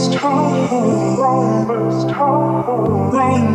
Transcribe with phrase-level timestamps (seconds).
[0.00, 0.52] this time.
[1.60, 3.10] This time.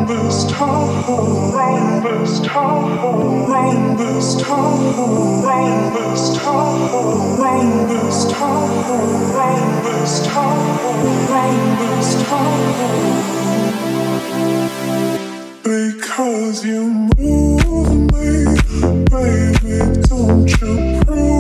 [0.06, 2.04] This time.
[2.04, 3.98] This time.
[3.98, 5.16] This time.
[5.98, 6.86] This time.
[9.88, 10.56] This time.
[11.80, 12.66] This time.
[15.64, 18.46] Because you move me,
[19.10, 19.78] baby,
[20.08, 21.35] don't you prove?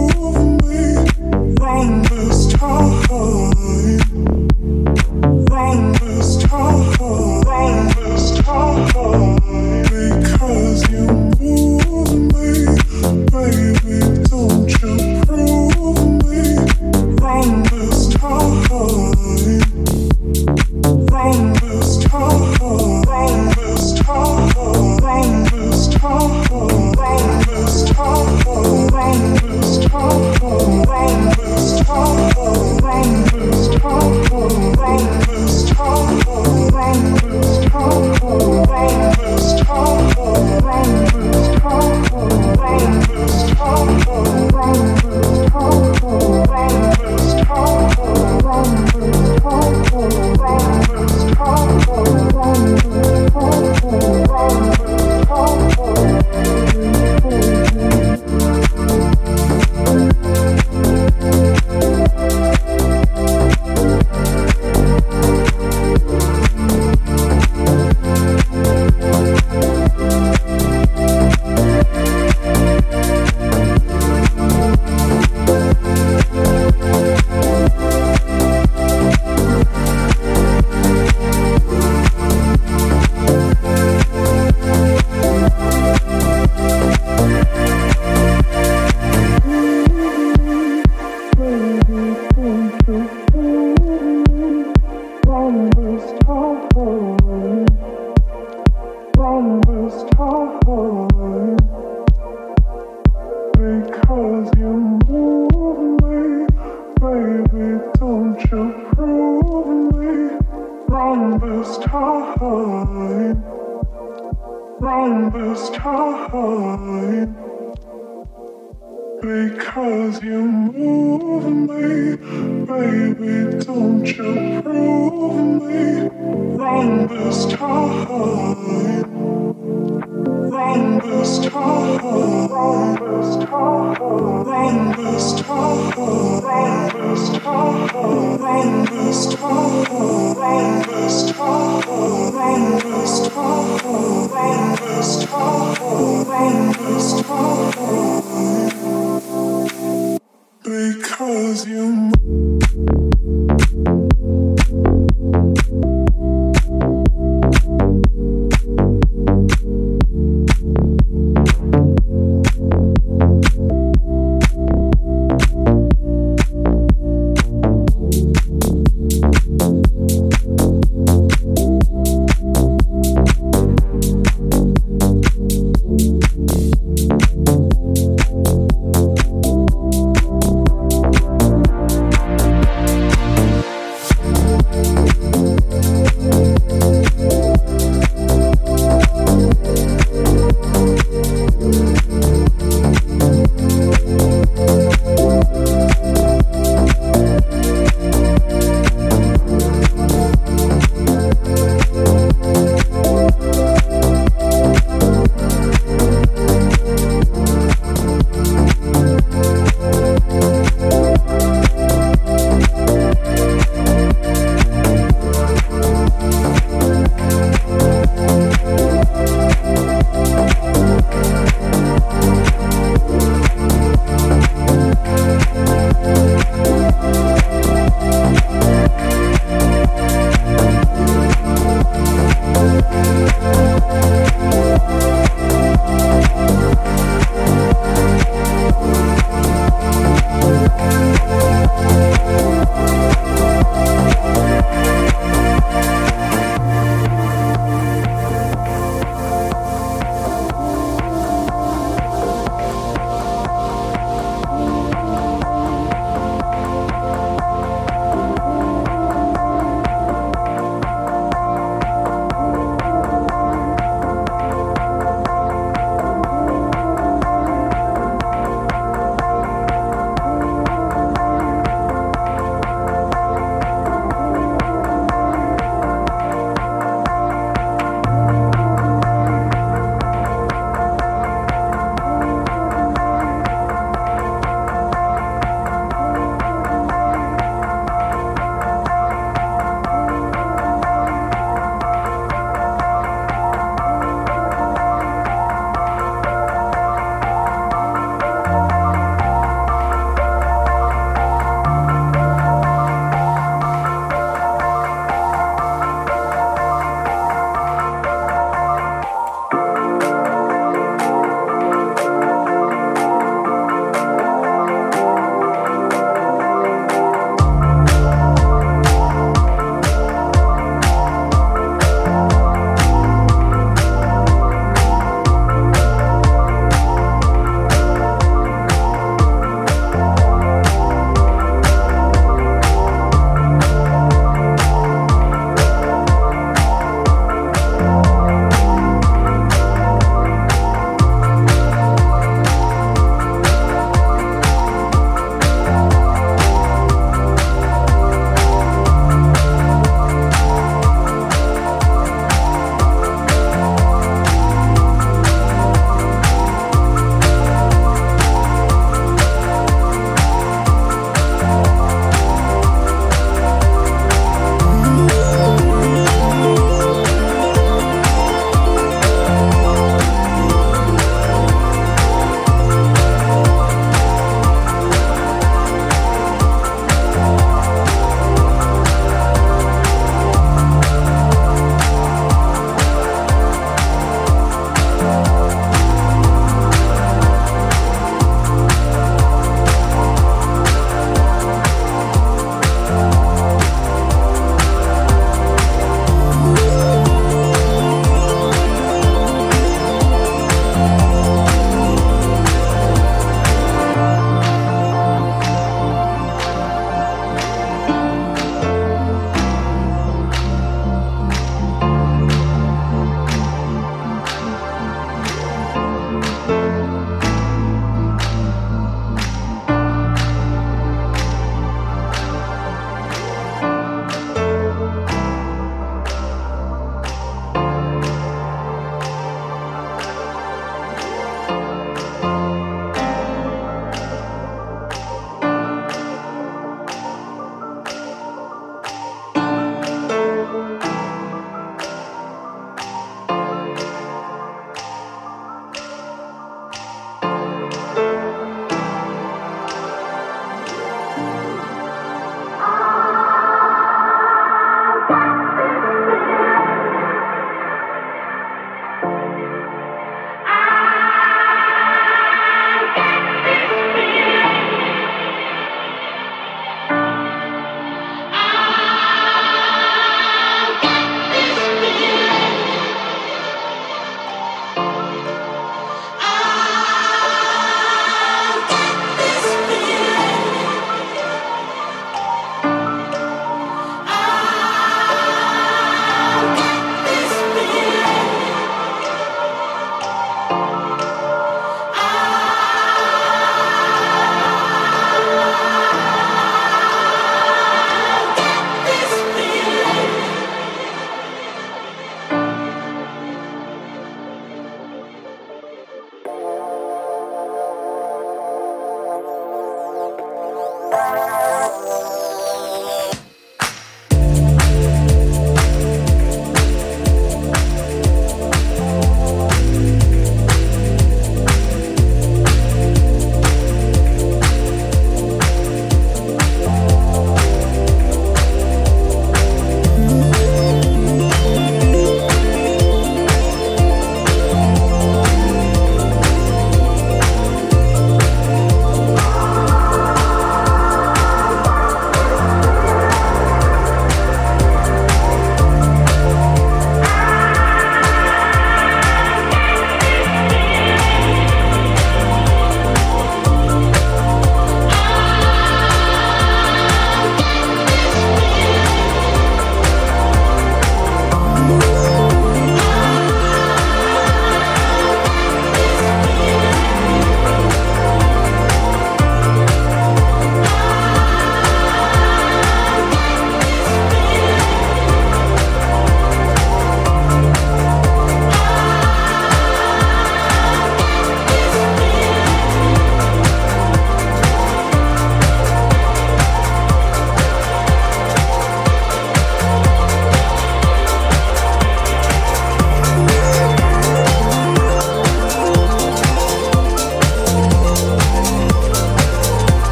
[51.78, 52.15] oh, oh.